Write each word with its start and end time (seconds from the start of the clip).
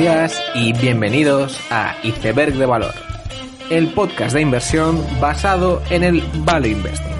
días 0.00 0.42
y 0.54 0.72
bienvenidos 0.72 1.60
a 1.70 1.94
Iceberg 2.02 2.54
de 2.54 2.64
Valor, 2.64 2.94
el 3.68 3.92
podcast 3.92 4.34
de 4.34 4.40
inversión 4.40 5.04
basado 5.20 5.82
en 5.90 6.02
el 6.02 6.22
Value 6.36 6.68
Investing. 6.68 7.16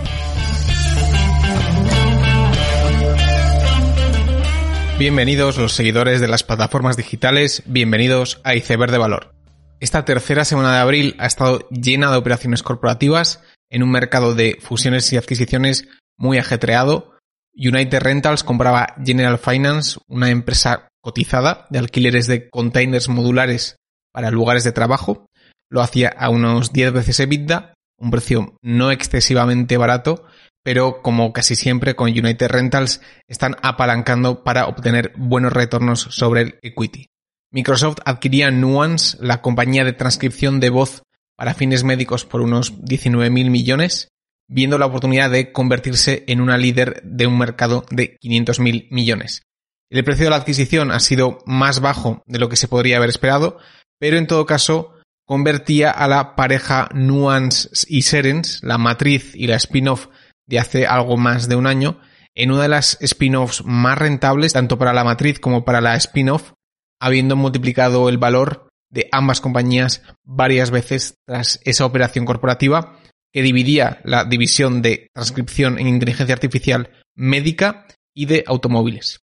Bienvenidos 4.98 5.58
los 5.58 5.74
seguidores 5.74 6.22
de 6.22 6.28
las 6.28 6.42
plataformas 6.42 6.96
digitales, 6.96 7.62
bienvenidos 7.66 8.40
a 8.44 8.54
Iceberg 8.54 8.90
de 8.90 8.98
Valor. 8.98 9.34
Esta 9.80 10.06
tercera 10.06 10.46
semana 10.46 10.72
de 10.72 10.80
abril 10.80 11.16
ha 11.18 11.26
estado 11.26 11.68
llena 11.68 12.10
de 12.10 12.16
operaciones 12.16 12.62
corporativas 12.62 13.42
en 13.68 13.82
un 13.82 13.90
mercado 13.90 14.34
de 14.34 14.56
fusiones 14.58 15.12
y 15.12 15.18
adquisiciones 15.18 15.86
muy 16.16 16.38
ajetreado. 16.38 17.12
United 17.54 18.00
Rentals 18.00 18.42
compraba 18.42 18.94
General 19.04 19.36
Finance, 19.36 19.98
una 20.08 20.30
empresa 20.30 20.89
cotizada 21.00 21.66
de 21.70 21.78
alquileres 21.78 22.26
de 22.26 22.48
containers 22.48 23.08
modulares 23.08 23.76
para 24.12 24.30
lugares 24.30 24.64
de 24.64 24.72
trabajo. 24.72 25.26
Lo 25.70 25.80
hacía 25.80 26.08
a 26.08 26.30
unos 26.30 26.72
10 26.72 26.92
veces 26.92 27.20
EBITDA, 27.20 27.74
un 27.98 28.10
precio 28.10 28.56
no 28.62 28.90
excesivamente 28.90 29.76
barato, 29.76 30.24
pero 30.62 31.02
como 31.02 31.32
casi 31.32 31.56
siempre 31.56 31.94
con 31.94 32.10
United 32.10 32.48
Rentals 32.48 33.00
están 33.28 33.56
apalancando 33.62 34.44
para 34.44 34.66
obtener 34.66 35.12
buenos 35.16 35.52
retornos 35.52 36.00
sobre 36.00 36.42
el 36.42 36.58
equity. 36.62 37.06
Microsoft 37.52 37.98
adquiría 38.04 38.50
Nuance, 38.50 39.16
la 39.20 39.42
compañía 39.42 39.84
de 39.84 39.92
transcripción 39.92 40.60
de 40.60 40.70
voz 40.70 41.02
para 41.36 41.54
fines 41.54 41.84
médicos 41.84 42.24
por 42.24 42.42
unos 42.42 42.80
19.000 42.82 43.50
millones, 43.50 44.08
viendo 44.48 44.78
la 44.78 44.86
oportunidad 44.86 45.30
de 45.30 45.52
convertirse 45.52 46.24
en 46.28 46.40
una 46.40 46.58
líder 46.58 47.02
de 47.02 47.26
un 47.26 47.38
mercado 47.38 47.84
de 47.90 48.16
500.000 48.18 48.88
millones. 48.90 49.42
El 49.90 50.04
precio 50.04 50.26
de 50.26 50.30
la 50.30 50.36
adquisición 50.36 50.92
ha 50.92 51.00
sido 51.00 51.38
más 51.46 51.80
bajo 51.80 52.22
de 52.26 52.38
lo 52.38 52.48
que 52.48 52.56
se 52.56 52.68
podría 52.68 52.98
haber 52.98 53.08
esperado, 53.08 53.58
pero 53.98 54.18
en 54.18 54.28
todo 54.28 54.46
caso 54.46 54.94
convertía 55.26 55.90
a 55.90 56.06
la 56.06 56.36
pareja 56.36 56.88
Nuance 56.94 57.68
y 57.88 58.02
Serens, 58.02 58.62
la 58.62 58.78
matriz 58.78 59.32
y 59.34 59.48
la 59.48 59.56
spin-off 59.56 60.06
de 60.46 60.60
hace 60.60 60.86
algo 60.86 61.16
más 61.16 61.48
de 61.48 61.56
un 61.56 61.66
año, 61.66 62.00
en 62.36 62.52
una 62.52 62.62
de 62.62 62.68
las 62.68 62.98
spin-offs 63.00 63.64
más 63.64 63.98
rentables 63.98 64.52
tanto 64.52 64.78
para 64.78 64.92
la 64.92 65.02
matriz 65.02 65.40
como 65.40 65.64
para 65.64 65.80
la 65.80 65.96
spin-off, 65.96 66.52
habiendo 67.00 67.34
multiplicado 67.34 68.08
el 68.08 68.18
valor 68.18 68.68
de 68.90 69.08
ambas 69.10 69.40
compañías 69.40 70.02
varias 70.24 70.70
veces 70.70 71.14
tras 71.26 71.60
esa 71.64 71.84
operación 71.84 72.24
corporativa 72.24 72.98
que 73.32 73.42
dividía 73.42 74.00
la 74.04 74.24
división 74.24 74.82
de 74.82 75.08
transcripción 75.14 75.78
en 75.78 75.88
inteligencia 75.88 76.34
artificial 76.34 76.90
médica 77.16 77.86
y 78.14 78.26
de 78.26 78.44
automóviles. 78.46 79.20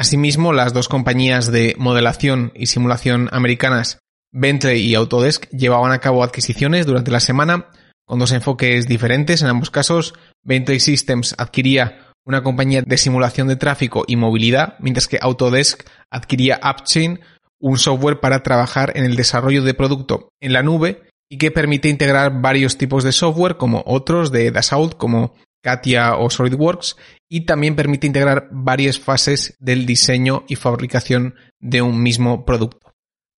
Asimismo, 0.00 0.54
las 0.54 0.72
dos 0.72 0.88
compañías 0.88 1.52
de 1.52 1.74
modelación 1.76 2.52
y 2.54 2.68
simulación 2.68 3.28
americanas, 3.32 3.98
Bentley 4.32 4.80
y 4.80 4.94
Autodesk, 4.94 5.46
llevaban 5.50 5.92
a 5.92 5.98
cabo 5.98 6.24
adquisiciones 6.24 6.86
durante 6.86 7.10
la 7.10 7.20
semana 7.20 7.66
con 8.06 8.18
dos 8.18 8.32
enfoques 8.32 8.88
diferentes. 8.88 9.42
En 9.42 9.48
ambos 9.48 9.70
casos, 9.70 10.14
Bentley 10.42 10.80
Systems 10.80 11.34
adquiría 11.36 12.14
una 12.24 12.42
compañía 12.42 12.80
de 12.80 12.96
simulación 12.96 13.46
de 13.48 13.56
tráfico 13.56 14.04
y 14.06 14.16
movilidad, 14.16 14.76
mientras 14.78 15.06
que 15.06 15.18
Autodesk 15.20 15.82
adquiría 16.10 16.58
Upchain, 16.64 17.20
un 17.60 17.76
software 17.76 18.20
para 18.20 18.42
trabajar 18.42 18.94
en 18.96 19.04
el 19.04 19.16
desarrollo 19.16 19.62
de 19.62 19.74
producto 19.74 20.30
en 20.40 20.54
la 20.54 20.62
nube 20.62 21.02
y 21.28 21.36
que 21.36 21.50
permite 21.50 21.90
integrar 21.90 22.40
varios 22.40 22.78
tipos 22.78 23.04
de 23.04 23.12
software 23.12 23.58
como 23.58 23.82
otros 23.84 24.32
de 24.32 24.50
Dassault 24.50 24.94
como 24.94 25.34
Katia 25.62 26.16
o 26.16 26.30
SolidWorks 26.30 26.96
y 27.28 27.42
también 27.42 27.76
permite 27.76 28.06
integrar 28.06 28.48
varias 28.50 28.98
fases 28.98 29.56
del 29.58 29.86
diseño 29.86 30.44
y 30.48 30.56
fabricación 30.56 31.34
de 31.58 31.82
un 31.82 32.02
mismo 32.02 32.44
producto. 32.44 32.94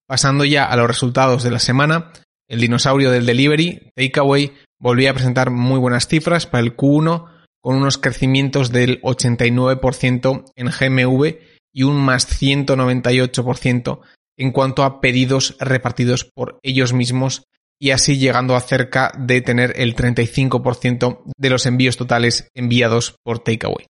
Pasando 0.06 0.45
ya 0.45 0.64
a 0.64 0.77
los 0.77 0.87
resultados 0.87 1.42
de 1.42 1.51
la 1.51 1.58
semana, 1.58 2.13
el 2.48 2.61
dinosaurio 2.61 3.11
del 3.11 3.27
delivery, 3.27 3.92
Takeaway, 3.95 4.52
volvía 4.79 5.11
a 5.11 5.14
presentar 5.14 5.51
muy 5.51 5.79
buenas 5.79 6.07
cifras 6.07 6.46
para 6.46 6.63
el 6.63 6.77
Q1 6.77 7.30
con 7.63 7.77
unos 7.77 7.98
crecimientos 7.98 8.73
del 8.73 9.01
89% 9.02 10.45
en 10.57 10.67
GMV 10.67 11.39
y 11.73 11.85
un 11.85 11.96
más 11.96 12.29
198% 12.29 14.01
en 14.36 14.51
cuanto 14.51 14.83
a 14.83 15.01
pedidos 15.01 15.57
repartidos 15.61 16.25
por 16.25 16.58
ellos 16.63 16.92
mismos 16.92 17.45
y 17.83 17.91
así 17.91 18.17
llegando 18.17 18.55
a 18.55 18.61
cerca 18.61 19.11
de 19.19 19.41
tener 19.41 19.73
el 19.75 19.97
35% 19.97 21.25
de 21.37 21.51
los 21.51 21.67
envíos 21.67 21.97
totales 21.97 22.48
enviados 22.55 23.17
por 23.25 23.41
Takeaway. 23.41 23.87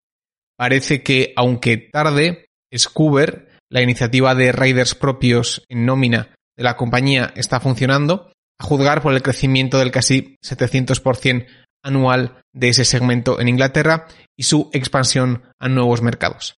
Parece 0.56 1.02
que, 1.02 1.32
aunque 1.34 1.76
tarde, 1.76 2.46
Scoober, 2.72 3.48
la 3.68 3.82
iniciativa 3.82 4.36
de 4.36 4.52
riders 4.52 4.94
propios 4.94 5.64
en 5.68 5.86
nómina 5.86 6.36
de 6.56 6.62
la 6.62 6.76
compañía, 6.76 7.32
está 7.34 7.58
funcionando, 7.58 8.32
a 8.60 8.64
juzgar 8.64 9.02
por 9.02 9.12
el 9.12 9.22
crecimiento 9.22 9.80
del 9.80 9.90
casi 9.90 10.36
700% 10.44 11.46
anual 11.82 12.40
de 12.54 12.68
ese 12.68 12.84
segmento 12.84 13.40
en 13.40 13.48
Inglaterra 13.48 14.06
y 14.38 14.44
su 14.44 14.70
expansión 14.72 15.42
a 15.58 15.68
nuevos 15.68 16.00
mercados. 16.00 16.54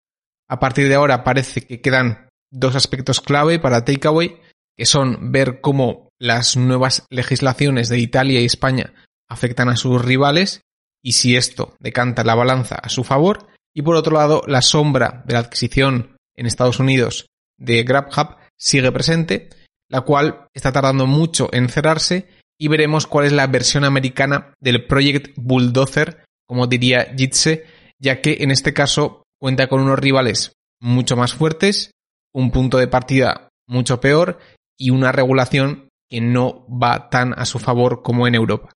A 0.47 0.59
partir 0.59 0.87
de 0.87 0.93
ahora 0.93 1.23
parece 1.23 1.61
que 1.61 1.81
quedan 1.81 2.27
dos 2.51 2.75
aspectos 2.75 3.21
clave 3.21 3.57
para 3.57 3.85
Takeaway, 3.85 4.39
que 4.77 4.85
son 4.85 5.31
ver 5.31 5.61
cómo 5.61 6.09
las 6.23 6.55
nuevas 6.55 7.05
legislaciones 7.09 7.89
de 7.89 7.99
Italia 7.99 8.39
y 8.39 8.45
España 8.45 8.93
afectan 9.27 9.67
a 9.67 9.75
sus 9.75 10.01
rivales 10.01 10.61
y 11.03 11.11
si 11.11 11.35
esto 11.35 11.75
decanta 11.81 12.23
la 12.23 12.33
balanza 12.33 12.75
a 12.75 12.87
su 12.87 13.03
favor. 13.03 13.47
Y 13.75 13.81
por 13.81 13.97
otro 13.97 14.15
lado, 14.15 14.41
la 14.47 14.61
sombra 14.61 15.23
de 15.25 15.33
la 15.33 15.39
adquisición 15.39 16.15
en 16.37 16.45
Estados 16.45 16.79
Unidos 16.79 17.27
de 17.57 17.83
GrabHub 17.83 18.37
sigue 18.57 18.89
presente, 18.93 19.49
la 19.89 20.01
cual 20.01 20.47
está 20.53 20.71
tardando 20.71 21.07
mucho 21.07 21.49
en 21.51 21.67
cerrarse 21.67 22.29
y 22.57 22.69
veremos 22.69 23.05
cuál 23.05 23.25
es 23.25 23.33
la 23.33 23.47
versión 23.47 23.83
americana 23.83 24.53
del 24.61 24.85
Project 24.85 25.33
Bulldozer, 25.35 26.23
como 26.47 26.67
diría 26.67 27.13
Jitse, 27.17 27.65
ya 27.99 28.21
que 28.21 28.37
en 28.39 28.51
este 28.51 28.73
caso 28.73 29.23
cuenta 29.41 29.67
con 29.67 29.81
unos 29.81 29.99
rivales 29.99 30.53
mucho 30.79 31.17
más 31.17 31.33
fuertes, 31.33 31.91
un 32.33 32.49
punto 32.51 32.77
de 32.77 32.87
partida 32.87 33.49
mucho 33.67 33.99
peor 33.99 34.39
y 34.77 34.91
una 34.91 35.11
regulación 35.11 35.89
que 36.13 36.21
no 36.21 36.67
va 36.69 37.09
tan 37.09 37.33
a 37.35 37.43
su 37.43 37.57
favor 37.57 38.03
como 38.03 38.27
en 38.27 38.35
Europa. 38.35 38.71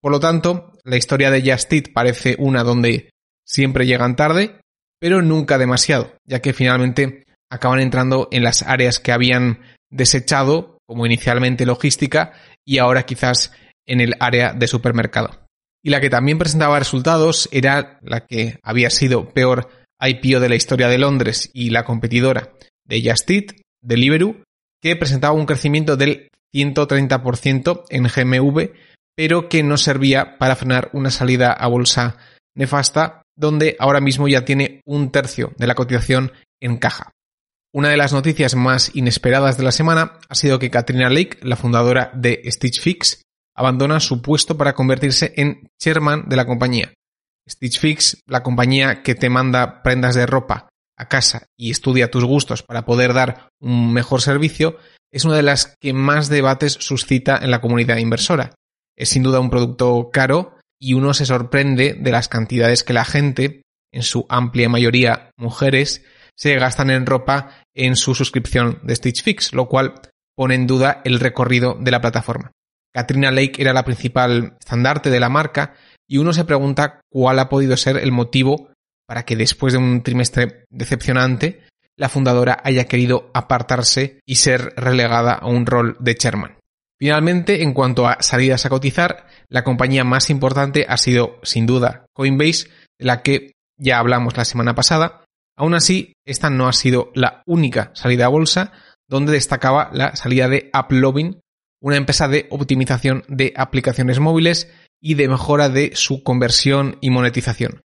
Por 0.00 0.12
lo 0.12 0.18
tanto, 0.18 0.72
la 0.82 0.96
historia 0.96 1.30
de 1.30 1.42
Justit 1.42 1.92
parece 1.92 2.36
una 2.38 2.64
donde 2.64 3.10
siempre 3.46 3.84
llegan 3.84 4.16
tarde, 4.16 4.62
pero 4.98 5.20
nunca 5.20 5.58
demasiado, 5.58 6.14
ya 6.24 6.40
que 6.40 6.54
finalmente 6.54 7.24
acaban 7.52 7.80
entrando 7.80 8.28
en 8.32 8.44
las 8.44 8.62
áreas 8.62 8.98
que 8.98 9.12
habían 9.12 9.60
desechado, 9.90 10.78
como 10.86 11.04
inicialmente 11.04 11.66
logística, 11.66 12.32
y 12.64 12.78
ahora 12.78 13.02
quizás 13.02 13.52
en 13.86 14.00
el 14.00 14.14
área 14.18 14.54
de 14.54 14.66
supermercado. 14.66 15.44
Y 15.84 15.90
la 15.90 16.00
que 16.00 16.08
también 16.08 16.38
presentaba 16.38 16.78
resultados 16.78 17.46
era 17.52 17.98
la 18.00 18.24
que 18.24 18.58
había 18.62 18.88
sido 18.88 19.28
peor 19.28 19.68
IPO 20.00 20.40
de 20.40 20.48
la 20.48 20.56
historia 20.56 20.88
de 20.88 20.96
Londres 20.96 21.50
y 21.52 21.68
la 21.68 21.84
competidora 21.84 22.54
de 22.86 23.02
Justit, 23.06 23.60
Deliveroo, 23.82 24.42
que 24.80 24.96
presentaba 24.96 25.34
un 25.34 25.44
crecimiento 25.44 25.98
del 25.98 26.29
130% 26.54 27.84
en 27.88 28.04
GMV, 28.04 28.72
pero 29.16 29.48
que 29.48 29.62
no 29.62 29.76
servía 29.76 30.38
para 30.38 30.56
frenar 30.56 30.90
una 30.92 31.10
salida 31.10 31.52
a 31.52 31.66
bolsa 31.68 32.16
nefasta, 32.54 33.22
donde 33.36 33.76
ahora 33.78 34.00
mismo 34.00 34.28
ya 34.28 34.44
tiene 34.44 34.82
un 34.84 35.10
tercio 35.10 35.52
de 35.56 35.66
la 35.66 35.74
cotización 35.74 36.32
en 36.60 36.76
caja. 36.76 37.10
Una 37.72 37.88
de 37.88 37.96
las 37.96 38.12
noticias 38.12 38.56
más 38.56 38.90
inesperadas 38.94 39.56
de 39.56 39.62
la 39.62 39.72
semana 39.72 40.18
ha 40.28 40.34
sido 40.34 40.58
que 40.58 40.70
Katrina 40.70 41.08
Lake, 41.08 41.38
la 41.42 41.56
fundadora 41.56 42.10
de 42.14 42.42
Stitch 42.50 42.80
Fix, 42.80 43.22
abandona 43.54 44.00
su 44.00 44.22
puesto 44.22 44.56
para 44.56 44.74
convertirse 44.74 45.32
en 45.36 45.68
chairman 45.80 46.28
de 46.28 46.36
la 46.36 46.46
compañía. 46.46 46.92
Stitch 47.48 47.78
Fix, 47.78 48.22
la 48.26 48.42
compañía 48.42 49.02
que 49.02 49.14
te 49.14 49.30
manda 49.30 49.82
prendas 49.82 50.14
de 50.14 50.26
ropa 50.26 50.68
a 50.96 51.08
casa 51.08 51.46
y 51.56 51.70
estudia 51.70 52.10
tus 52.10 52.24
gustos 52.24 52.62
para 52.62 52.84
poder 52.84 53.14
dar 53.14 53.48
un 53.60 53.92
mejor 53.92 54.20
servicio, 54.20 54.76
es 55.12 55.24
una 55.24 55.36
de 55.36 55.42
las 55.42 55.76
que 55.80 55.92
más 55.92 56.28
debates 56.28 56.74
suscita 56.74 57.38
en 57.40 57.50
la 57.50 57.60
comunidad 57.60 57.96
inversora. 57.96 58.54
Es 58.96 59.10
sin 59.10 59.22
duda 59.22 59.40
un 59.40 59.50
producto 59.50 60.10
caro 60.12 60.56
y 60.78 60.94
uno 60.94 61.14
se 61.14 61.26
sorprende 61.26 61.94
de 61.94 62.10
las 62.10 62.28
cantidades 62.28 62.84
que 62.84 62.92
la 62.92 63.04
gente, 63.04 63.62
en 63.92 64.02
su 64.02 64.26
amplia 64.28 64.68
mayoría 64.68 65.30
mujeres, 65.36 66.04
se 66.36 66.54
gastan 66.56 66.90
en 66.90 67.06
ropa 67.06 67.64
en 67.74 67.96
su 67.96 68.14
suscripción 68.14 68.78
de 68.82 68.96
Stitch 68.96 69.22
Fix, 69.22 69.52
lo 69.52 69.68
cual 69.68 70.00
pone 70.36 70.54
en 70.54 70.66
duda 70.66 71.02
el 71.04 71.20
recorrido 71.20 71.76
de 71.78 71.90
la 71.90 72.00
plataforma. 72.00 72.52
Katrina 72.94 73.30
Lake 73.30 73.60
era 73.60 73.72
la 73.72 73.84
principal 73.84 74.56
estandarte 74.58 75.10
de 75.10 75.20
la 75.20 75.28
marca 75.28 75.74
y 76.08 76.18
uno 76.18 76.32
se 76.32 76.44
pregunta 76.44 77.00
cuál 77.10 77.38
ha 77.38 77.48
podido 77.48 77.76
ser 77.76 77.98
el 77.98 78.10
motivo 78.10 78.70
para 79.06 79.24
que 79.24 79.36
después 79.36 79.72
de 79.72 79.78
un 79.78 80.02
trimestre 80.02 80.64
decepcionante 80.70 81.62
la 82.00 82.08
fundadora 82.08 82.58
haya 82.64 82.86
querido 82.86 83.30
apartarse 83.34 84.20
y 84.24 84.36
ser 84.36 84.72
relegada 84.74 85.34
a 85.34 85.46
un 85.46 85.66
rol 85.66 85.98
de 86.00 86.14
chairman. 86.14 86.56
Finalmente, 86.98 87.62
en 87.62 87.74
cuanto 87.74 88.08
a 88.08 88.22
salidas 88.22 88.64
a 88.64 88.70
cotizar, 88.70 89.26
la 89.50 89.64
compañía 89.64 90.02
más 90.02 90.30
importante 90.30 90.86
ha 90.88 90.96
sido, 90.96 91.38
sin 91.42 91.66
duda, 91.66 92.06
Coinbase, 92.14 92.68
de 92.98 93.04
la 93.04 93.20
que 93.20 93.52
ya 93.76 93.98
hablamos 93.98 94.34
la 94.38 94.46
semana 94.46 94.74
pasada. 94.74 95.24
Aún 95.58 95.74
así, 95.74 96.14
esta 96.24 96.48
no 96.48 96.68
ha 96.68 96.72
sido 96.72 97.12
la 97.14 97.42
única 97.44 97.90
salida 97.94 98.24
a 98.24 98.28
bolsa, 98.28 98.72
donde 99.06 99.32
destacaba 99.32 99.90
la 99.92 100.16
salida 100.16 100.48
de 100.48 100.70
AppLovin, 100.72 101.38
una 101.82 101.96
empresa 101.96 102.28
de 102.28 102.46
optimización 102.48 103.24
de 103.28 103.52
aplicaciones 103.54 104.20
móviles 104.20 104.72
y 105.02 105.14
de 105.14 105.28
mejora 105.28 105.68
de 105.68 105.90
su 105.94 106.22
conversión 106.22 106.96
y 107.02 107.10
monetización. 107.10 107.82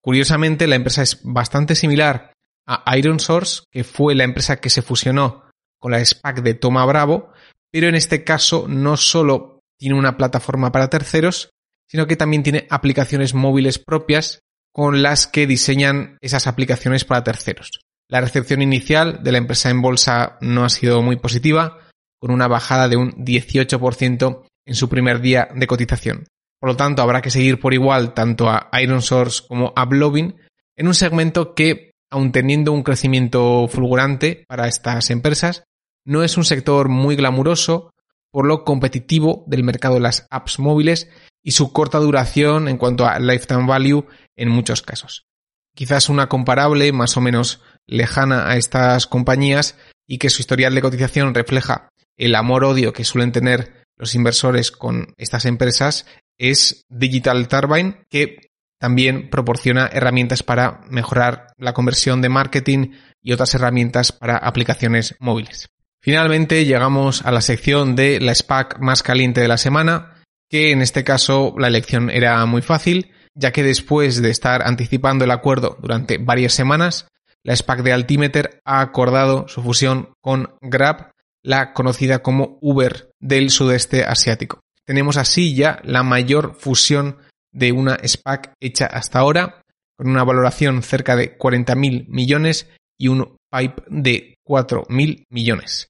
Curiosamente, 0.00 0.68
la 0.68 0.76
empresa 0.76 1.02
es 1.02 1.20
bastante 1.24 1.74
similar 1.74 2.30
a 2.68 2.96
Iron 2.96 3.18
Source, 3.18 3.62
que 3.70 3.82
fue 3.82 4.14
la 4.14 4.24
empresa 4.24 4.60
que 4.60 4.70
se 4.70 4.82
fusionó 4.82 5.44
con 5.80 5.92
la 5.92 6.04
SPAC 6.04 6.42
de 6.42 6.54
Toma 6.54 6.84
Bravo, 6.84 7.32
pero 7.72 7.88
en 7.88 7.94
este 7.94 8.24
caso 8.24 8.66
no 8.68 8.96
solo 8.96 9.60
tiene 9.78 9.96
una 9.96 10.16
plataforma 10.16 10.70
para 10.70 10.90
terceros, 10.90 11.50
sino 11.88 12.06
que 12.06 12.16
también 12.16 12.42
tiene 12.42 12.66
aplicaciones 12.70 13.34
móviles 13.34 13.78
propias 13.78 14.40
con 14.72 15.02
las 15.02 15.26
que 15.26 15.46
diseñan 15.46 16.18
esas 16.20 16.46
aplicaciones 16.46 17.04
para 17.04 17.24
terceros. 17.24 17.80
La 18.08 18.20
recepción 18.20 18.62
inicial 18.62 19.22
de 19.22 19.32
la 19.32 19.38
empresa 19.38 19.70
en 19.70 19.82
bolsa 19.82 20.38
no 20.40 20.64
ha 20.64 20.68
sido 20.68 21.02
muy 21.02 21.16
positiva, 21.16 21.78
con 22.20 22.30
una 22.30 22.48
bajada 22.48 22.88
de 22.88 22.96
un 22.96 23.12
18% 23.24 24.44
en 24.66 24.74
su 24.74 24.88
primer 24.88 25.20
día 25.20 25.48
de 25.54 25.66
cotización. 25.66 26.26
Por 26.60 26.70
lo 26.70 26.76
tanto, 26.76 27.02
habrá 27.02 27.22
que 27.22 27.30
seguir 27.30 27.60
por 27.60 27.74
igual 27.74 28.14
tanto 28.14 28.50
a 28.50 28.68
Iron 28.82 29.02
Source 29.02 29.42
como 29.46 29.72
a 29.76 29.84
Blovin 29.84 30.36
en 30.76 30.86
un 30.86 30.94
segmento 30.94 31.54
que, 31.54 31.92
aun 32.10 32.32
teniendo 32.32 32.72
un 32.72 32.82
crecimiento 32.82 33.68
fulgurante 33.68 34.44
para 34.48 34.68
estas 34.68 35.10
empresas, 35.10 35.64
no 36.04 36.22
es 36.22 36.36
un 36.36 36.44
sector 36.44 36.88
muy 36.88 37.16
glamuroso 37.16 37.92
por 38.30 38.46
lo 38.46 38.64
competitivo 38.64 39.44
del 39.46 39.64
mercado 39.64 39.94
de 39.94 40.00
las 40.00 40.26
apps 40.30 40.58
móviles 40.58 41.08
y 41.42 41.52
su 41.52 41.72
corta 41.72 41.98
duración 41.98 42.68
en 42.68 42.76
cuanto 42.76 43.06
a 43.06 43.18
lifetime 43.18 43.66
value 43.66 44.06
en 44.36 44.48
muchos 44.48 44.82
casos. 44.82 45.26
Quizás 45.74 46.08
una 46.08 46.28
comparable 46.28 46.92
más 46.92 47.16
o 47.16 47.20
menos 47.20 47.60
lejana 47.86 48.50
a 48.50 48.56
estas 48.56 49.06
compañías 49.06 49.76
y 50.06 50.18
que 50.18 50.30
su 50.30 50.42
historial 50.42 50.74
de 50.74 50.82
cotización 50.82 51.34
refleja 51.34 51.88
el 52.16 52.34
amor-odio 52.34 52.92
que 52.92 53.04
suelen 53.04 53.32
tener 53.32 53.84
los 53.96 54.14
inversores 54.14 54.70
con 54.70 55.14
estas 55.16 55.44
empresas 55.44 56.06
es 56.38 56.86
Digital 56.88 57.48
Turbine, 57.48 58.04
que 58.08 58.47
también 58.78 59.28
proporciona 59.30 59.88
herramientas 59.92 60.42
para 60.42 60.80
mejorar 60.88 61.48
la 61.56 61.72
conversión 61.74 62.22
de 62.22 62.28
marketing 62.28 62.92
y 63.22 63.32
otras 63.32 63.54
herramientas 63.54 64.12
para 64.12 64.36
aplicaciones 64.36 65.16
móviles. 65.18 65.68
Finalmente 66.00 66.64
llegamos 66.64 67.24
a 67.26 67.32
la 67.32 67.40
sección 67.40 67.96
de 67.96 68.20
la 68.20 68.34
SPAC 68.34 68.78
más 68.78 69.02
caliente 69.02 69.40
de 69.40 69.48
la 69.48 69.58
semana, 69.58 70.14
que 70.48 70.70
en 70.70 70.80
este 70.80 71.04
caso 71.04 71.54
la 71.58 71.66
elección 71.66 72.08
era 72.10 72.44
muy 72.46 72.62
fácil, 72.62 73.12
ya 73.34 73.52
que 73.52 73.62
después 73.62 74.22
de 74.22 74.30
estar 74.30 74.66
anticipando 74.66 75.24
el 75.24 75.30
acuerdo 75.30 75.76
durante 75.80 76.18
varias 76.18 76.52
semanas, 76.52 77.08
la 77.42 77.54
SPAC 77.54 77.82
de 77.82 77.92
Altimeter 77.92 78.60
ha 78.64 78.80
acordado 78.80 79.46
su 79.48 79.62
fusión 79.62 80.10
con 80.20 80.54
Grab, 80.60 81.10
la 81.42 81.72
conocida 81.72 82.20
como 82.20 82.58
Uber 82.60 83.10
del 83.20 83.50
sudeste 83.50 84.04
asiático. 84.04 84.60
Tenemos 84.84 85.16
así 85.16 85.54
ya 85.54 85.80
la 85.84 86.02
mayor 86.02 86.56
fusión 86.58 87.18
de 87.52 87.72
una 87.72 87.98
SPAC 88.06 88.52
hecha 88.60 88.86
hasta 88.86 89.18
ahora, 89.18 89.62
con 89.96 90.08
una 90.08 90.24
valoración 90.24 90.82
cerca 90.82 91.16
de 91.16 91.38
40.000 91.38 92.06
millones 92.08 92.68
y 92.98 93.08
un 93.08 93.36
pipe 93.50 93.82
de 93.88 94.34
4.000 94.46 95.24
millones. 95.30 95.88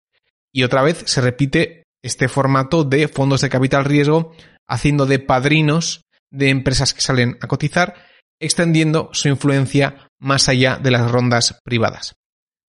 Y 0.52 0.62
otra 0.62 0.82
vez 0.82 1.02
se 1.06 1.20
repite 1.20 1.84
este 2.02 2.28
formato 2.28 2.84
de 2.84 3.08
fondos 3.08 3.40
de 3.40 3.50
capital 3.50 3.84
riesgo 3.84 4.32
haciendo 4.68 5.06
de 5.06 5.18
padrinos 5.18 6.02
de 6.30 6.50
empresas 6.50 6.94
que 6.94 7.00
salen 7.00 7.38
a 7.40 7.46
cotizar, 7.46 7.94
extendiendo 8.40 9.10
su 9.12 9.28
influencia 9.28 10.08
más 10.20 10.48
allá 10.48 10.76
de 10.76 10.90
las 10.90 11.10
rondas 11.10 11.58
privadas. 11.64 12.14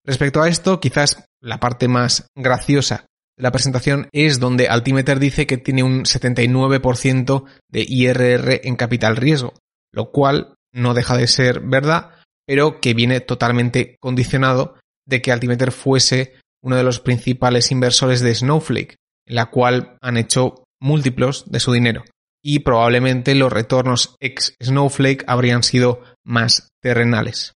Respecto 0.06 0.42
a 0.42 0.50
esto, 0.50 0.80
quizás 0.80 1.26
la 1.42 1.60
parte 1.60 1.88
más 1.88 2.28
graciosa 2.36 3.06
la 3.40 3.52
presentación 3.52 4.10
es 4.12 4.40
donde 4.40 4.68
Altimeter 4.68 5.18
dice 5.18 5.48
que 5.48 5.58
tiene 5.58 5.82
un 5.82 6.04
79% 6.04 7.46
de 7.70 7.86
IRR 7.88 8.68
en 8.68 8.76
capital 8.76 9.16
riesgo, 9.16 9.54
lo 9.94 10.12
cual 10.12 10.56
no 10.74 10.94
deja 10.94 11.16
de 11.16 11.28
ser 11.28 11.62
verdad, 11.62 12.12
pero 12.46 12.82
que 12.82 12.94
viene 12.94 13.22
totalmente 13.22 13.96
condicionado 14.02 14.76
de 15.08 15.22
que 15.22 15.32
Altimeter 15.32 15.72
fuese 15.72 16.36
uno 16.62 16.76
de 16.76 16.84
los 16.84 17.00
principales 17.00 17.72
inversores 17.72 18.20
de 18.20 18.36
Snowflake, 18.36 18.98
en 19.26 19.36
la 19.36 19.46
cual 19.46 19.98
han 20.02 20.18
hecho 20.18 20.66
múltiplos 20.82 21.50
de 21.50 21.62
su 21.62 21.72
dinero. 21.72 22.04
Y 22.44 22.60
probablemente 22.60 23.36
los 23.36 23.54
retornos 23.54 24.16
ex 24.20 24.54
Snowflake 24.62 25.24
habrían 25.28 25.64
sido 25.64 26.02
más 26.26 26.68
terrenales. 26.82 27.54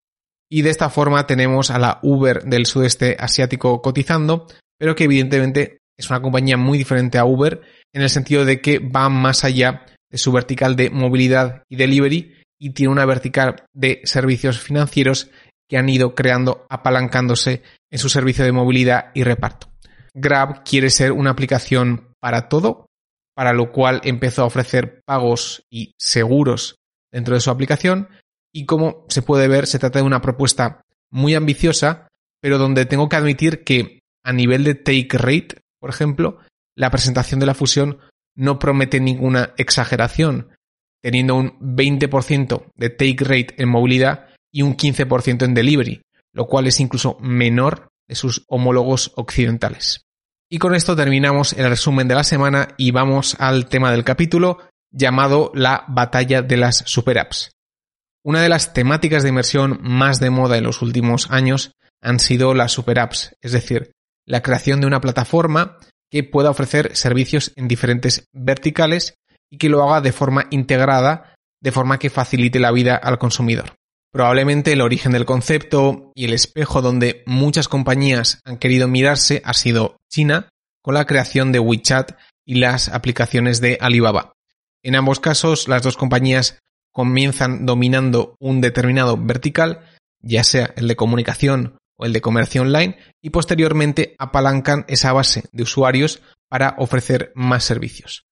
Y 0.52 0.64
de 0.64 0.72
esta 0.72 0.90
forma 0.90 1.26
tenemos 1.26 1.72
a 1.72 1.80
la 1.80 2.00
Uber 2.02 2.44
del 2.44 2.66
sudeste 2.66 3.16
asiático 3.20 3.82
cotizando, 3.82 4.48
pero 4.80 4.96
que 4.96 5.04
evidentemente 5.04 5.80
es 5.98 6.10
una 6.10 6.22
compañía 6.22 6.58
muy 6.58 6.78
diferente 6.78 7.18
a 7.18 7.26
Uber 7.26 7.62
en 7.94 8.02
el 8.02 8.10
sentido 8.10 8.46
de 8.46 8.62
que 8.62 8.80
va 8.80 9.10
más 9.10 9.44
allá 9.44 9.86
de 10.10 10.18
su 10.18 10.32
vertical 10.32 10.76
de 10.76 10.90
movilidad 10.90 11.64
y 11.70 11.76
delivery 11.76 12.34
y 12.60 12.72
tiene 12.72 12.92
una 12.92 13.06
vertical 13.06 13.66
de 13.74 14.02
servicios 14.06 14.60
financieros 14.60 15.30
que 15.70 15.78
han 15.78 15.90
ido 15.90 16.16
creando 16.16 16.66
apalancándose 16.70 17.62
en 17.92 18.00
su 18.00 18.10
servicio 18.10 18.44
de 18.44 18.52
movilidad 18.52 19.12
y 19.14 19.24
reparto. 19.24 19.68
Grab 20.14 20.64
quiere 20.64 20.90
ser 20.90 21.12
una 21.12 21.32
aplicación 21.32 22.14
para 22.20 22.50
todo, 22.50 22.88
para 23.36 23.54
lo 23.54 23.72
cual 23.72 24.02
empezó 24.04 24.44
a 24.44 24.48
ofrecer 24.48 25.02
pagos 25.06 25.64
y 25.70 25.94
seguros 26.00 26.76
dentro 27.12 27.36
de 27.36 27.42
su 27.42 27.52
aplicación 27.52 28.10
y 28.54 28.66
como 28.66 29.06
se 29.10 29.22
puede 29.22 29.48
ver 29.48 29.68
se 29.68 29.80
trata 29.80 30.00
de 30.00 30.06
una 30.06 30.22
propuesta 30.22 30.82
muy 31.12 31.36
ambiciosa, 31.36 32.08
pero 32.42 32.58
donde 32.58 32.86
tengo 32.86 33.10
que 33.10 33.16
admitir 33.16 33.64
que 33.64 33.99
a 34.30 34.34
nivel 34.34 34.64
de 34.64 34.76
take 34.76 35.18
rate, 35.18 35.58
por 35.80 35.90
ejemplo, 35.90 36.38
la 36.76 36.92
presentación 36.92 37.40
de 37.40 37.48
la 37.48 37.56
fusión 37.56 37.98
no 38.36 38.60
promete 38.60 39.00
ninguna 39.00 39.56
exageración, 39.58 40.52
teniendo 41.02 41.36
un 41.36 41.60
20% 41.60 42.72
de 42.76 42.90
take 42.92 43.24
rate 43.24 43.56
en 43.58 43.70
movilidad 43.70 44.28
y 44.54 44.62
un 44.62 44.78
15% 44.78 45.46
en 45.46 45.56
delivery, 45.56 46.02
lo 46.32 46.46
cual 46.46 46.68
es 46.68 46.80
incluso 46.80 47.18
menor 47.20 47.90
de 48.08 48.14
sus 48.14 48.46
homólogos 48.48 49.14
occidentales. 49.16 50.06
Y 50.48 50.60
con 50.60 50.76
esto 50.76 50.96
terminamos 50.96 51.54
el 51.54 51.68
resumen 51.68 52.08
de 52.08 52.16
la 52.16 52.24
semana 52.24 52.76
y 52.78 52.92
vamos 52.92 53.36
al 53.40 53.68
tema 53.68 53.92
del 53.92 54.04
capítulo 54.04 54.60
llamado 54.92 55.52
la 55.56 55.86
batalla 55.88 56.44
de 56.44 56.58
las 56.58 56.84
super 56.86 57.18
apps. 57.18 57.52
Una 58.24 58.44
de 58.44 58.50
las 58.50 58.74
temáticas 58.74 59.24
de 59.24 59.30
inversión 59.30 59.80
más 59.82 60.20
de 60.20 60.30
moda 60.30 60.58
en 60.58 60.66
los 60.66 60.84
últimos 60.84 61.32
años 61.32 61.72
han 62.00 62.20
sido 62.20 62.54
las 62.54 62.72
super 62.72 63.00
apps, 63.00 63.36
es 63.42 63.54
decir, 63.54 63.92
la 64.30 64.42
creación 64.42 64.80
de 64.80 64.88
una 64.88 65.02
plataforma 65.02 65.78
que 66.10 66.24
pueda 66.24 66.52
ofrecer 66.52 66.96
servicios 66.96 67.52
en 67.56 67.68
diferentes 67.68 68.28
verticales 68.32 69.16
y 69.50 69.58
que 69.58 69.70
lo 69.70 69.84
haga 69.84 70.02
de 70.02 70.12
forma 70.12 70.46
integrada, 70.52 71.34
de 71.62 71.72
forma 71.72 71.98
que 71.98 72.12
facilite 72.12 72.60
la 72.60 72.72
vida 72.72 72.96
al 72.96 73.18
consumidor. 73.18 73.74
Probablemente 74.12 74.72
el 74.72 74.82
origen 74.82 75.12
del 75.12 75.26
concepto 75.26 76.12
y 76.16 76.26
el 76.26 76.34
espejo 76.34 76.82
donde 76.82 77.24
muchas 77.26 77.68
compañías 77.68 78.40
han 78.46 78.58
querido 78.58 78.88
mirarse 78.88 79.42
ha 79.44 79.54
sido 79.54 79.98
China, 80.10 80.50
con 80.84 80.94
la 80.94 81.06
creación 81.06 81.52
de 81.52 81.60
WeChat 81.60 82.12
y 82.46 82.56
las 82.56 82.90
aplicaciones 82.90 83.62
de 83.62 83.78
Alibaba. 83.82 84.34
En 84.84 84.96
ambos 84.96 85.20
casos, 85.20 85.68
las 85.68 85.82
dos 85.82 85.98
compañías 85.98 86.60
comienzan 86.92 87.66
dominando 87.66 88.36
un 88.40 88.62
determinado 88.62 89.18
vertical, 89.18 89.82
ya 90.22 90.44
sea 90.44 90.72
el 90.76 90.88
de 90.88 90.96
comunicación 90.96 91.80
o 92.00 92.06
el 92.06 92.14
de 92.14 92.22
comercio 92.22 92.62
online, 92.62 92.98
y 93.22 93.30
posteriormente 93.30 94.16
apalancan 94.18 94.86
esa 94.88 95.12
base 95.14 95.44
de 95.52 95.64
usuarios 95.64 96.22
para 96.50 96.76
ofrecer 96.80 97.32
más 97.36 97.66
servicios. 97.66 98.24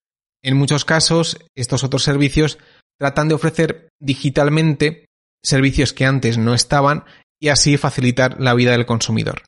En 0.42 0.56
muchos 0.56 0.86
casos, 0.86 1.38
estos 1.56 1.84
otros 1.84 2.04
servicios 2.04 2.58
tratan 2.98 3.28
de 3.28 3.36
ofrecer 3.36 3.90
digitalmente 4.00 5.06
servicios 5.44 5.94
que 5.94 6.06
antes 6.06 6.38
no 6.38 6.54
estaban 6.54 7.04
y 7.40 7.50
así 7.50 7.78
facilitar 7.78 8.40
la 8.40 8.54
vida 8.54 8.72
del 8.72 8.86
consumidor. 8.86 9.44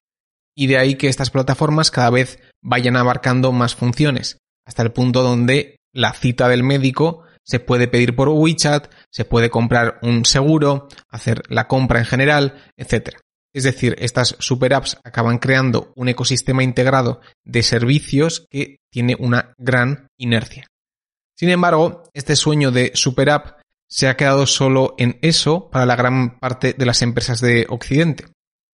Y 0.55 0.67
de 0.67 0.77
ahí 0.77 0.95
que 0.95 1.07
estas 1.07 1.29
plataformas 1.29 1.89
cada 1.89 2.09
vez 2.09 2.39
vayan 2.61 2.97
abarcando 2.97 3.51
más 3.51 3.75
funciones, 3.75 4.37
hasta 4.65 4.83
el 4.83 4.91
punto 4.91 5.23
donde 5.23 5.77
la 5.93 6.13
cita 6.13 6.49
del 6.49 6.63
médico 6.63 7.23
se 7.43 7.59
puede 7.59 7.87
pedir 7.87 8.15
por 8.15 8.29
WeChat, 8.29 8.91
se 9.09 9.25
puede 9.25 9.49
comprar 9.49 9.99
un 10.03 10.25
seguro, 10.25 10.87
hacer 11.09 11.41
la 11.49 11.67
compra 11.67 11.99
en 11.99 12.05
general, 12.05 12.71
etc. 12.77 13.17
Es 13.53 13.63
decir, 13.63 13.95
estas 13.99 14.35
super 14.39 14.73
apps 14.73 14.97
acaban 15.03 15.39
creando 15.39 15.91
un 15.95 16.09
ecosistema 16.09 16.63
integrado 16.63 17.21
de 17.43 17.63
servicios 17.63 18.45
que 18.49 18.77
tiene 18.91 19.15
una 19.19 19.53
gran 19.57 20.07
inercia. 20.17 20.67
Sin 21.35 21.49
embargo, 21.49 22.03
este 22.13 22.35
sueño 22.35 22.71
de 22.71 22.91
super 22.95 23.29
app 23.29 23.59
se 23.87 24.07
ha 24.07 24.17
quedado 24.17 24.45
solo 24.45 24.93
en 24.97 25.17
eso 25.21 25.69
para 25.69 25.85
la 25.85 25.95
gran 25.95 26.37
parte 26.37 26.73
de 26.77 26.85
las 26.85 27.01
empresas 27.01 27.41
de 27.41 27.65
Occidente. 27.69 28.25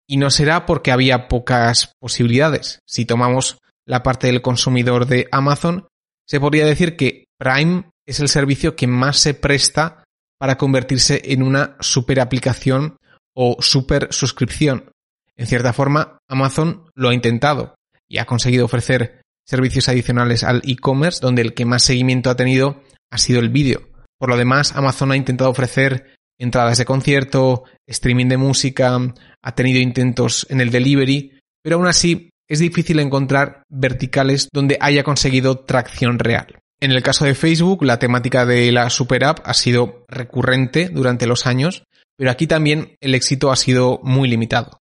Y 0.07 0.17
no 0.17 0.29
será 0.29 0.65
porque 0.65 0.91
había 0.91 1.27
pocas 1.27 1.93
posibilidades. 1.99 2.79
Si 2.85 3.05
tomamos 3.05 3.59
la 3.85 4.03
parte 4.03 4.27
del 4.27 4.41
consumidor 4.41 5.07
de 5.07 5.27
Amazon, 5.31 5.87
se 6.27 6.39
podría 6.39 6.65
decir 6.65 6.97
que 6.97 7.25
Prime 7.37 7.89
es 8.05 8.19
el 8.19 8.29
servicio 8.29 8.75
que 8.75 8.87
más 8.87 9.17
se 9.17 9.33
presta 9.33 10.03
para 10.37 10.57
convertirse 10.57 11.21
en 11.25 11.43
una 11.43 11.77
super 11.79 12.19
aplicación 12.19 12.97
o 13.35 13.57
super 13.59 14.07
suscripción. 14.11 14.91
En 15.35 15.45
cierta 15.47 15.73
forma, 15.73 16.17
Amazon 16.27 16.89
lo 16.95 17.09
ha 17.09 17.13
intentado. 17.13 17.75
y 18.07 18.19
ha 18.19 18.25
conseguido 18.25 18.65
ofrecer 18.65 19.21
servicios 19.45 19.89
adicionales 19.89 20.43
al 20.43 20.61
e-commerce, 20.63 21.19
donde 21.21 21.41
el 21.41 21.55
que 21.55 21.65
más 21.65 21.81
seguimiento 21.81 22.29
ha 22.29 22.35
tenido 22.35 22.83
ha 23.11 23.17
sido 23.17 23.39
el 23.39 23.49
vídeo. 23.49 23.89
Por 24.19 24.29
lo 24.29 24.37
demás, 24.37 24.75
Amazon 24.75 25.11
ha 25.11 25.17
intentado 25.17 25.49
ofrecer 25.49 26.13
entradas 26.37 26.77
de 26.77 26.85
concierto, 26.85 27.63
streaming 27.87 28.27
de 28.27 28.37
música, 28.37 28.99
ha 29.41 29.55
tenido 29.55 29.79
intentos 29.79 30.45
en 30.49 30.61
el 30.61 30.69
delivery, 30.69 31.39
pero 31.63 31.77
aún 31.77 31.87
así 31.87 32.29
es 32.47 32.59
difícil 32.59 32.99
encontrar 32.99 33.63
verticales 33.69 34.49
donde 34.51 34.77
haya 34.81 35.03
conseguido 35.03 35.59
tracción 35.59 36.19
real. 36.19 36.59
En 36.79 36.91
el 36.91 37.01
caso 37.01 37.25
de 37.25 37.35
Facebook, 37.35 37.83
la 37.83 37.99
temática 37.99 38.45
de 38.45 38.71
la 38.71 38.89
super 38.89 39.23
app 39.23 39.39
ha 39.45 39.53
sido 39.53 40.03
recurrente 40.07 40.89
durante 40.89 41.25
los 41.25 41.47
años, 41.47 41.83
pero 42.17 42.31
aquí 42.31 42.47
también 42.47 42.95
el 43.01 43.15
éxito 43.15 43.51
ha 43.51 43.55
sido 43.55 43.99
muy 44.03 44.27
limitado. 44.27 44.79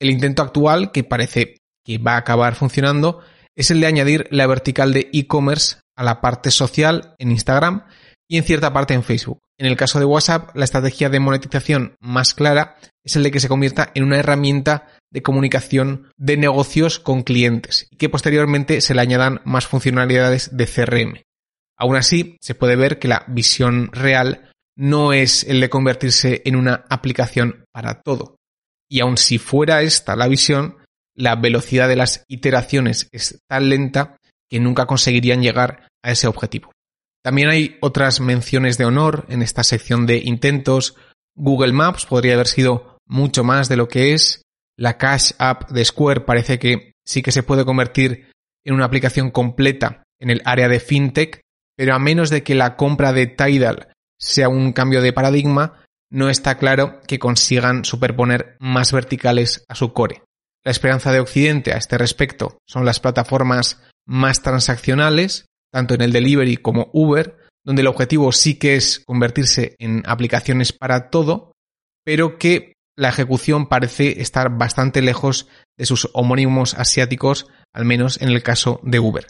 El 0.00 0.10
intento 0.10 0.42
actual, 0.42 0.90
que 0.92 1.04
parece 1.04 1.58
que 1.84 1.98
va 1.98 2.14
a 2.14 2.18
acabar 2.18 2.54
funcionando, 2.54 3.20
es 3.56 3.70
el 3.70 3.80
de 3.80 3.86
añadir 3.86 4.26
la 4.30 4.46
vertical 4.46 4.92
de 4.92 5.10
e-commerce 5.12 5.76
a 5.96 6.04
la 6.04 6.20
parte 6.20 6.50
social 6.50 7.14
en 7.18 7.30
Instagram 7.30 7.84
y 8.28 8.38
en 8.38 8.44
cierta 8.44 8.72
parte 8.72 8.94
en 8.94 9.02
Facebook. 9.02 9.40
En 9.58 9.66
el 9.66 9.76
caso 9.76 9.98
de 9.98 10.06
WhatsApp, 10.06 10.56
la 10.56 10.64
estrategia 10.64 11.08
de 11.08 11.20
monetización 11.20 11.96
más 12.00 12.34
clara 12.34 12.76
es 13.04 13.14
el 13.14 13.22
de 13.22 13.30
que 13.30 13.40
se 13.40 13.48
convierta 13.48 13.90
en 13.94 14.04
una 14.04 14.18
herramienta 14.18 14.88
de 15.10 15.22
comunicación 15.22 16.10
de 16.16 16.36
negocios 16.36 16.98
con 16.98 17.22
clientes 17.22 17.86
y 17.90 17.96
que 17.96 18.08
posteriormente 18.08 18.80
se 18.80 18.94
le 18.94 19.02
añadan 19.02 19.40
más 19.44 19.66
funcionalidades 19.66 20.56
de 20.56 20.66
CRM. 20.66 21.22
Aún 21.76 21.96
así, 21.96 22.36
se 22.40 22.54
puede 22.54 22.76
ver 22.76 22.98
que 22.98 23.08
la 23.08 23.24
visión 23.28 23.90
real 23.92 24.51
no 24.76 25.12
es 25.12 25.44
el 25.44 25.60
de 25.60 25.70
convertirse 25.70 26.42
en 26.44 26.56
una 26.56 26.84
aplicación 26.88 27.64
para 27.72 28.00
todo. 28.02 28.36
Y 28.90 29.00
aun 29.00 29.16
si 29.16 29.38
fuera 29.38 29.82
esta 29.82 30.16
la 30.16 30.28
visión, 30.28 30.76
la 31.14 31.36
velocidad 31.36 31.88
de 31.88 31.96
las 31.96 32.24
iteraciones 32.28 33.08
es 33.12 33.38
tan 33.48 33.68
lenta 33.68 34.16
que 34.50 34.60
nunca 34.60 34.86
conseguirían 34.86 35.42
llegar 35.42 35.88
a 36.02 36.10
ese 36.10 36.26
objetivo. 36.26 36.72
También 37.22 37.48
hay 37.48 37.78
otras 37.80 38.20
menciones 38.20 38.78
de 38.78 38.84
honor 38.84 39.26
en 39.28 39.42
esta 39.42 39.62
sección 39.62 40.06
de 40.06 40.18
intentos. 40.18 40.96
Google 41.36 41.72
Maps 41.72 42.06
podría 42.06 42.34
haber 42.34 42.48
sido 42.48 42.98
mucho 43.06 43.44
más 43.44 43.68
de 43.68 43.76
lo 43.76 43.88
que 43.88 44.12
es. 44.12 44.42
La 44.76 44.98
Cash 44.98 45.32
App 45.38 45.70
de 45.70 45.84
Square 45.84 46.22
parece 46.22 46.58
que 46.58 46.92
sí 47.06 47.22
que 47.22 47.32
se 47.32 47.42
puede 47.42 47.64
convertir 47.64 48.30
en 48.64 48.74
una 48.74 48.84
aplicación 48.84 49.30
completa 49.30 50.02
en 50.20 50.30
el 50.30 50.42
área 50.44 50.68
de 50.68 50.80
fintech, 50.80 51.40
pero 51.76 51.94
a 51.94 51.98
menos 51.98 52.30
de 52.30 52.42
que 52.42 52.54
la 52.54 52.76
compra 52.76 53.12
de 53.12 53.26
Tidal 53.26 53.91
sea 54.22 54.48
un 54.48 54.72
cambio 54.72 55.02
de 55.02 55.12
paradigma, 55.12 55.82
no 56.08 56.30
está 56.30 56.56
claro 56.56 57.00
que 57.08 57.18
consigan 57.18 57.84
superponer 57.84 58.56
más 58.60 58.92
verticales 58.92 59.64
a 59.68 59.74
su 59.74 59.92
core. 59.92 60.22
La 60.64 60.70
esperanza 60.70 61.10
de 61.10 61.18
Occidente 61.18 61.72
a 61.72 61.76
este 61.76 61.98
respecto 61.98 62.58
son 62.64 62.84
las 62.84 63.00
plataformas 63.00 63.82
más 64.06 64.40
transaccionales, 64.42 65.46
tanto 65.72 65.94
en 65.94 66.02
el 66.02 66.12
delivery 66.12 66.56
como 66.56 66.88
Uber, 66.92 67.36
donde 67.64 67.82
el 67.82 67.88
objetivo 67.88 68.30
sí 68.30 68.54
que 68.54 68.76
es 68.76 69.00
convertirse 69.00 69.74
en 69.78 70.02
aplicaciones 70.06 70.72
para 70.72 71.10
todo, 71.10 71.52
pero 72.04 72.38
que 72.38 72.74
la 72.96 73.08
ejecución 73.08 73.66
parece 73.66 74.20
estar 74.20 74.56
bastante 74.56 75.02
lejos 75.02 75.48
de 75.76 75.86
sus 75.86 76.10
homónimos 76.12 76.74
asiáticos, 76.74 77.48
al 77.72 77.86
menos 77.86 78.20
en 78.20 78.28
el 78.28 78.42
caso 78.42 78.80
de 78.84 79.00
Uber. 79.00 79.26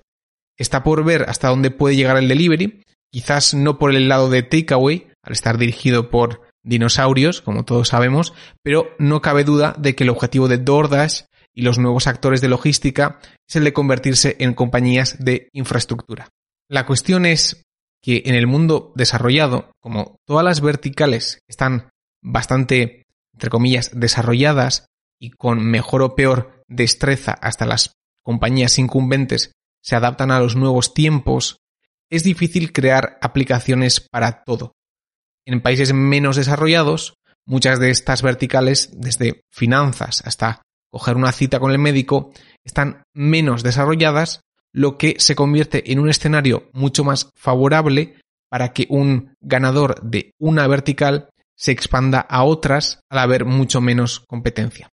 Está 0.59 0.83
por 0.83 1.03
ver 1.03 1.25
hasta 1.29 1.49
dónde 1.49 1.71
puede 1.71 1.97
llegar 1.97 2.19
el 2.19 2.29
delivery, 2.29 2.83
quizás 3.13 3.55
no 3.55 3.79
por 3.79 3.95
el 3.95 4.09
lado 4.09 4.31
de 4.31 4.43
takeaway, 4.43 5.09
al 5.23 5.33
estar 5.33 5.59
dirigido 5.59 6.11
por 6.11 6.43
dinosaurios, 6.65 7.43
como 7.43 7.65
todos 7.65 7.89
sabemos, 7.89 8.33
pero 8.63 8.95
no 8.99 9.21
cabe 9.21 9.45
duda 9.45 9.75
de 9.79 9.95
que 9.95 10.05
el 10.05 10.11
objetivo 10.11 10.49
de 10.49 10.59
DoorDash 10.59 11.23
y 11.55 11.63
los 11.63 11.79
nuevos 11.79 12.07
actores 12.07 12.41
de 12.41 12.49
logística 12.49 13.21
es 13.49 13.57
el 13.57 13.65
de 13.65 13.73
convertirse 13.73 14.37
en 14.39 14.55
compañías 14.55 15.23
de 15.23 15.49
infraestructura. 15.53 16.29
La 16.69 16.87
cuestión 16.87 17.27
es 17.27 17.63
que 18.03 18.23
en 18.27 18.35
el 18.35 18.47
mundo 18.47 18.93
desarrollado, 18.97 19.71
como 19.81 20.17
todas 20.27 20.45
las 20.45 20.61
verticales 20.61 21.41
están 21.47 21.91
bastante, 22.23 23.05
entre 23.35 23.51
comillas, 23.51 23.91
desarrolladas 23.93 24.87
y 25.21 25.31
con 25.31 25.65
mejor 25.65 26.03
o 26.03 26.15
peor 26.15 26.63
destreza 26.69 27.33
hasta 27.33 27.67
las 27.67 27.93
compañías 28.23 28.79
incumbentes 28.79 29.53
se 29.83 29.97
adaptan 29.97 30.31
a 30.31 30.39
los 30.39 30.57
nuevos 30.57 30.95
tiempos, 30.95 31.59
es 32.13 32.23
difícil 32.25 32.73
crear 32.73 33.19
aplicaciones 33.23 34.01
para 34.01 34.45
todo. 34.45 34.75
En 35.47 35.63
países 35.63 35.95
menos 35.95 36.37
desarrollados, 36.37 37.15
muchas 37.47 37.81
de 37.81 37.91
estas 37.91 38.21
verticales, 38.21 38.91
desde 38.93 39.41
finanzas 39.51 40.23
hasta 40.27 40.61
coger 40.91 41.17
una 41.17 41.33
cita 41.33 41.59
con 41.59 41.73
el 41.73 41.79
médico, 41.79 42.33
están 42.65 43.03
menos 43.15 43.63
desarrolladas, 43.63 44.43
lo 44.75 44.99
que 44.99 45.17
se 45.19 45.35
convierte 45.35 45.91
en 45.91 46.01
un 46.01 46.11
escenario 46.11 46.69
mucho 46.75 47.03
más 47.03 47.31
favorable 47.35 48.19
para 48.51 48.75
que 48.75 48.87
un 48.91 49.35
ganador 49.41 50.03
de 50.03 50.33
una 50.39 50.67
vertical 50.67 51.31
se 51.57 51.73
expanda 51.73 52.21
a 52.21 52.45
otras 52.45 53.01
al 53.09 53.21
haber 53.21 53.47
mucho 53.47 53.81
menos 53.81 54.21
competencia. 54.21 54.91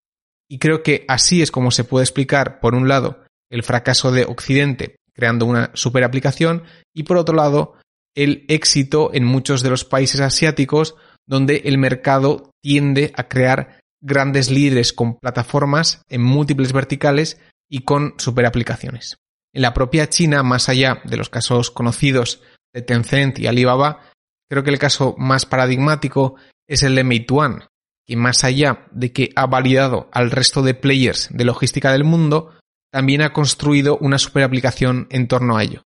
Y 0.47 0.59
creo 0.59 0.83
que 0.83 1.03
así 1.07 1.41
es 1.41 1.49
como 1.49 1.71
se 1.71 1.83
puede 1.83 2.03
explicar, 2.03 2.59
por 2.59 2.75
un 2.75 2.87
lado, 2.87 3.23
el 3.49 3.63
fracaso 3.63 4.11
de 4.11 4.25
Occidente 4.25 4.97
creando 5.17 5.47
una 5.47 5.71
super 5.73 6.03
aplicación 6.03 6.63
y 6.93 7.03
por 7.03 7.17
otro 7.17 7.35
lado, 7.35 7.73
el 8.15 8.45
éxito 8.47 9.11
en 9.13 9.25
muchos 9.25 9.63
de 9.63 9.71
los 9.71 9.83
países 9.83 10.21
asiáticos 10.21 10.95
donde 11.25 11.63
el 11.65 11.77
mercado 11.77 12.51
tiende 12.61 13.11
a 13.15 13.27
crear 13.27 13.79
grandes 14.01 14.49
líderes 14.51 14.93
con 14.93 15.17
plataformas 15.17 16.01
en 16.07 16.21
múltiples 16.21 16.71
verticales 16.71 17.41
y 17.69 17.79
con 17.79 18.13
superaplicaciones. 18.17 19.17
En 19.53 19.63
la 19.63 19.73
propia 19.73 20.07
China, 20.07 20.43
más 20.43 20.69
allá 20.69 21.01
de 21.03 21.17
los 21.17 21.29
casos 21.29 21.71
conocidos 21.71 22.41
de 22.73 22.83
Tencent 22.83 23.39
y 23.39 23.47
Alibaba, 23.47 24.01
creo 24.49 24.63
que 24.63 24.69
el 24.69 24.79
caso 24.79 25.15
más 25.17 25.45
paradigmático 25.45 26.35
es 26.67 26.83
el 26.83 26.95
de 26.95 27.03
Meituan, 27.03 27.65
que 28.05 28.15
más 28.15 28.43
allá 28.43 28.85
de 28.91 29.11
que 29.11 29.31
ha 29.35 29.47
validado 29.47 30.09
al 30.13 30.31
resto 30.31 30.61
de 30.61 30.75
players 30.75 31.29
de 31.31 31.43
logística 31.43 31.91
del 31.91 32.03
mundo, 32.03 32.56
también 32.91 33.21
ha 33.21 33.33
construido 33.33 33.97
una 33.97 34.17
superaplicación 34.17 35.07
en 35.09 35.27
torno 35.27 35.57
a 35.57 35.63
ello. 35.63 35.83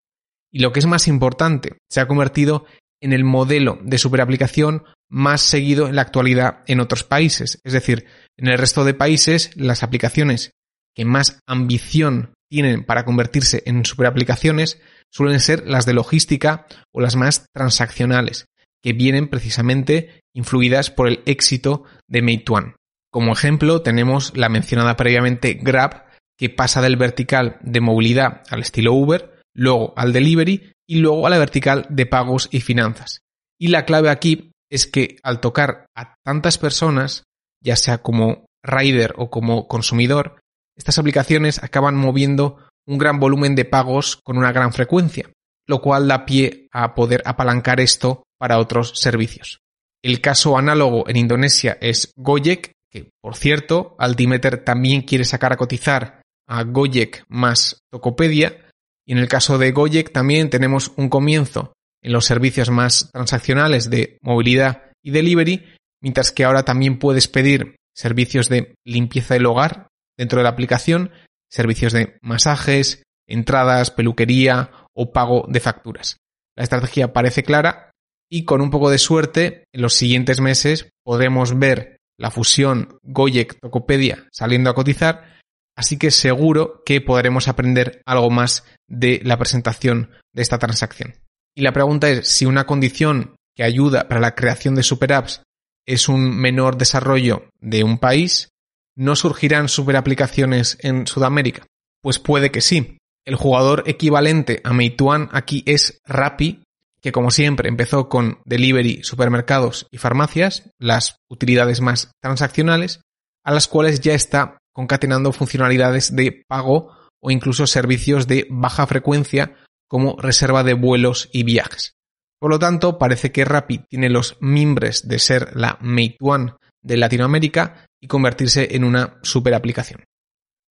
Y 0.52 0.60
lo 0.60 0.72
que 0.72 0.80
es 0.80 0.86
más 0.86 1.08
importante, 1.08 1.78
se 1.90 2.02
ha 2.02 2.08
convertido 2.08 2.66
en 3.02 3.14
el 3.14 3.24
modelo 3.24 3.80
de 3.84 3.98
superaplicación 3.98 4.84
más 5.10 5.42
seguido 5.42 5.88
en 5.88 5.96
la 5.96 6.02
actualidad 6.02 6.64
en 6.68 6.80
otros 6.80 7.04
países. 7.04 7.60
Es 7.64 7.74
decir, 7.74 8.06
en 8.38 8.48
el 8.48 8.58
resto 8.58 8.84
de 8.84 8.94
países 8.94 9.52
las 9.56 9.84
aplicaciones 9.84 10.52
que 10.96 11.06
más 11.06 11.40
ambición 11.48 12.34
tienen 12.50 12.84
para 12.84 13.06
convertirse 13.06 13.64
en 13.66 13.86
superaplicaciones 13.86 14.82
suelen 15.12 15.40
ser 15.40 15.68
las 15.68 15.86
de 15.86 15.94
logística 15.94 16.68
o 16.92 17.00
las 17.00 17.16
más 17.16 17.46
transaccionales, 17.54 18.46
que 18.84 18.94
vienen 18.94 19.28
precisamente 19.28 20.22
influidas 20.34 20.90
por 20.90 21.08
el 21.08 21.22
éxito 21.26 21.84
de 22.08 22.22
Meituan. 22.22 22.76
Como 23.12 23.34
ejemplo 23.34 23.82
tenemos 23.82 24.36
la 24.36 24.50
mencionada 24.50 24.96
previamente 24.96 25.54
Grab, 25.54 26.09
que 26.40 26.50
pasa 26.50 26.82
del 26.82 26.96
vertical 26.96 27.58
de 27.62 27.82
movilidad 27.82 28.44
al 28.50 28.62
estilo 28.62 28.94
Uber, 28.94 29.42
luego 29.54 29.94
al 29.98 30.14
delivery 30.14 30.72
y 30.88 31.00
luego 31.00 31.28
a 31.28 31.30
la 31.30 31.38
vertical 31.38 31.86
de 31.90 32.06
pagos 32.06 32.48
y 32.50 32.62
finanzas. 32.62 33.20
Y 33.60 33.68
la 33.68 33.84
clave 33.84 34.10
aquí 34.10 34.52
es 34.72 34.88
que 34.88 35.18
al 35.22 35.42
tocar 35.42 35.86
a 35.96 36.16
tantas 36.24 36.58
personas, 36.58 37.26
ya 37.62 37.76
sea 37.76 37.98
como 37.98 38.46
rider 38.64 39.14
o 39.18 39.30
como 39.30 39.68
consumidor, 39.68 40.40
estas 40.78 40.98
aplicaciones 40.98 41.62
acaban 41.62 41.96
moviendo 41.96 42.58
un 42.88 42.98
gran 42.98 43.20
volumen 43.20 43.54
de 43.56 43.66
pagos 43.66 44.18
con 44.24 44.38
una 44.38 44.54
gran 44.54 44.72
frecuencia, 44.72 45.30
lo 45.68 45.82
cual 45.82 46.08
da 46.08 46.26
pie 46.26 46.68
a 46.72 46.96
poder 46.96 47.22
apalancar 47.26 47.82
esto 47.82 48.24
para 48.40 48.60
otros 48.60 48.94
servicios. 48.96 49.60
El 50.02 50.22
caso 50.22 50.58
análogo 50.58 51.08
en 51.10 51.18
Indonesia 51.18 51.78
es 51.82 52.14
Gojek, 52.16 52.72
que 52.90 53.10
por 53.22 53.36
cierto, 53.36 53.96
Altimeter 54.00 54.64
también 54.64 55.02
quiere 55.02 55.26
sacar 55.26 55.52
a 55.52 55.58
cotizar 55.58 56.19
a 56.50 56.64
Gojek 56.64 57.24
más 57.30 57.80
Tokopedia, 57.92 58.66
y 59.08 59.14
en 59.14 59.20
el 59.20 59.28
caso 59.28 59.58
de 59.58 59.72
Gojek 59.72 60.12
también 60.12 60.50
tenemos 60.50 60.92
un 60.98 61.10
comienzo 61.10 61.74
en 62.02 62.12
los 62.12 62.26
servicios 62.26 62.70
más 62.70 63.10
transaccionales 63.12 63.90
de 63.90 64.18
movilidad 64.22 64.92
y 65.04 65.12
delivery, 65.12 65.64
mientras 66.02 66.32
que 66.32 66.44
ahora 66.44 66.64
también 66.64 67.00
puedes 67.00 67.28
pedir 67.28 67.76
servicios 67.96 68.50
de 68.50 68.76
limpieza 68.86 69.36
del 69.36 69.46
hogar 69.46 69.88
dentro 70.18 70.40
de 70.40 70.44
la 70.44 70.50
aplicación, 70.50 71.12
servicios 71.50 71.94
de 71.94 72.18
masajes, 72.22 73.04
entradas, 73.28 73.92
peluquería 73.92 74.72
o 74.94 75.12
pago 75.12 75.46
de 75.48 75.60
facturas. 75.60 76.18
La 76.56 76.64
estrategia 76.64 77.14
parece 77.14 77.44
clara 77.44 77.92
y 78.30 78.44
con 78.44 78.62
un 78.62 78.72
poco 78.72 78.90
de 78.90 78.98
suerte 78.98 79.66
en 79.74 79.82
los 79.82 79.94
siguientes 79.94 80.42
meses 80.42 80.90
podremos 81.04 81.58
ver 81.58 81.98
la 82.18 82.32
fusión 82.32 83.00
Gojek-Tokopedia 83.04 84.28
saliendo 84.32 84.70
a 84.70 84.76
cotizar 84.76 85.39
Así 85.80 85.96
que 85.98 86.12
seguro 86.12 86.84
que 86.86 87.00
podremos 87.00 87.48
aprender 87.48 88.02
algo 88.06 88.30
más 88.30 88.66
de 88.90 89.22
la 89.24 89.38
presentación 89.38 90.12
de 90.34 90.42
esta 90.42 90.60
transacción. 90.60 91.16
Y 91.56 91.62
la 91.62 91.72
pregunta 91.72 92.10
es 92.10 92.28
si 92.28 92.46
una 92.46 92.66
condición 92.66 93.36
que 93.56 93.64
ayuda 93.64 94.10
para 94.10 94.20
la 94.20 94.36
creación 94.36 94.76
de 94.76 94.84
superapps 94.84 95.42
es 95.86 96.10
un 96.10 96.36
menor 96.36 96.76
desarrollo 96.76 97.48
de 97.62 97.86
un 97.86 97.98
país, 97.98 98.50
¿no 98.98 99.16
surgirán 99.16 99.70
superaplicaciones 99.70 100.78
en 100.82 101.08
Sudamérica? 101.08 101.66
Pues 102.02 102.20
puede 102.20 102.52
que 102.52 102.60
sí. 102.60 102.98
El 103.24 103.36
jugador 103.36 103.84
equivalente 103.88 104.60
a 104.66 104.74
Meituan 104.74 105.30
aquí 105.32 105.64
es 105.66 106.02
Rappi, 106.06 106.62
que 107.00 107.14
como 107.14 107.32
siempre 107.32 107.70
empezó 107.70 108.10
con 108.10 108.40
delivery, 108.44 109.02
supermercados 109.04 109.88
y 109.92 109.98
farmacias, 109.98 110.70
las 110.78 111.16
utilidades 111.30 111.80
más 111.80 112.12
transaccionales, 112.22 113.00
a 113.46 113.54
las 113.54 113.70
cuales 113.70 114.02
ya 114.02 114.14
está 114.14 114.59
concatenando 114.80 115.34
funcionalidades 115.34 116.16
de 116.16 116.46
pago 116.48 116.94
o 117.22 117.32
incluso 117.32 117.68
servicios 117.68 118.28
de 118.28 118.48
baja 118.50 118.88
frecuencia 118.88 119.56
como 119.90 120.16
reserva 120.18 120.64
de 120.64 120.74
vuelos 120.74 121.30
y 121.34 121.44
viajes. 121.44 121.96
Por 122.40 122.50
lo 122.50 122.60
tanto, 122.60 122.98
parece 122.98 123.34
que 123.34 123.44
Rappi 123.44 123.80
tiene 123.90 124.08
los 124.10 124.38
mimbres 124.40 125.06
de 125.06 125.20
ser 125.20 125.54
la 125.54 125.78
Meituan 125.82 126.56
de 126.82 126.96
Latinoamérica 126.96 127.88
y 128.00 128.08
convertirse 128.08 128.74
en 128.74 128.86
una 128.86 129.20
super 129.22 129.54
aplicación. 129.54 130.06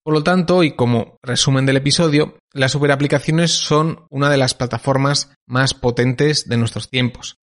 Por 0.03 0.15
lo 0.15 0.23
tanto, 0.23 0.63
y 0.63 0.75
como 0.75 1.19
resumen 1.23 1.67
del 1.67 1.77
episodio, 1.77 2.39
las 2.55 2.73
superaplicaciones 2.73 3.51
son 3.51 4.07
una 4.09 4.31
de 4.31 4.39
las 4.39 4.55
plataformas 4.55 5.35
más 5.47 5.75
potentes 5.75 6.49
de 6.49 6.57
nuestros 6.57 6.89
tiempos. 6.89 7.37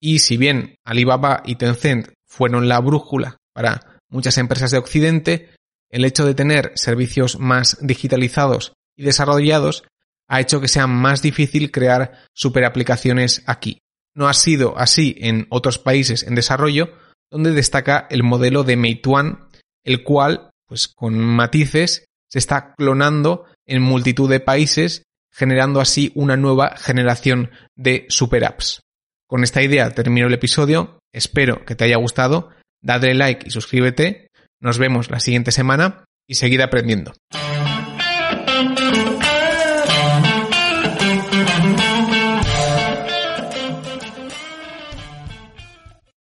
Y 0.00 0.20
si 0.20 0.36
bien 0.36 0.76
Alibaba 0.84 1.42
y 1.44 1.56
Tencent 1.56 2.12
fueron 2.28 2.68
la 2.68 2.78
brújula 2.78 3.38
para 3.52 3.98
muchas 4.08 4.38
empresas 4.38 4.70
de 4.70 4.78
Occidente, 4.78 5.50
el 5.92 6.04
hecho 6.04 6.26
de 6.26 6.34
tener 6.34 6.72
servicios 6.74 7.38
más 7.38 7.78
digitalizados 7.80 8.72
y 8.96 9.04
desarrollados 9.04 9.84
ha 10.26 10.40
hecho 10.40 10.60
que 10.60 10.68
sea 10.68 10.86
más 10.86 11.22
difícil 11.22 11.70
crear 11.70 12.24
superaplicaciones 12.34 13.42
aquí. 13.46 13.78
No 14.14 14.28
ha 14.28 14.34
sido 14.34 14.76
así 14.78 15.14
en 15.18 15.46
otros 15.50 15.78
países 15.78 16.22
en 16.22 16.34
desarrollo, 16.34 16.94
donde 17.30 17.52
destaca 17.52 18.06
el 18.10 18.22
modelo 18.22 18.64
de 18.64 18.76
Meituan, 18.76 19.48
el 19.84 20.02
cual, 20.02 20.50
pues 20.66 20.88
con 20.88 21.18
matices, 21.18 22.06
se 22.28 22.38
está 22.38 22.74
clonando 22.74 23.44
en 23.66 23.82
multitud 23.82 24.28
de 24.28 24.40
países, 24.40 25.02
generando 25.30 25.80
así 25.80 26.12
una 26.14 26.36
nueva 26.36 26.76
generación 26.76 27.50
de 27.76 28.06
super 28.08 28.44
apps. 28.44 28.80
Con 29.26 29.44
esta 29.44 29.62
idea 29.62 29.90
termino 29.90 30.26
el 30.26 30.34
episodio, 30.34 30.98
espero 31.12 31.64
que 31.64 31.74
te 31.74 31.84
haya 31.84 31.96
gustado, 31.96 32.50
dadle 32.82 33.14
like 33.14 33.48
y 33.48 33.50
suscríbete, 33.50 34.28
nos 34.62 34.78
vemos 34.78 35.10
la 35.10 35.20
siguiente 35.20 35.52
semana 35.52 36.04
y 36.26 36.36
seguid 36.36 36.60
aprendiendo. 36.60 37.12